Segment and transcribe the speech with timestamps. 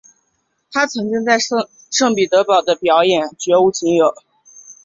[0.71, 4.15] 她曾经在圣彼得堡的表演绝无仅有。